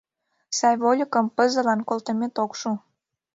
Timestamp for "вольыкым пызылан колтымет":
0.81-2.35